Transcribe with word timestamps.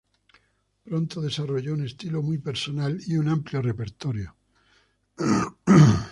Pronto 0.83 1.21
desarrolló 1.21 1.75
un 1.75 1.85
estilo 1.85 2.23
muy 2.23 2.39
personal 2.39 2.99
y 3.05 3.17
un 3.17 3.27
amplio 3.27 3.61
repertorio. 3.61 4.35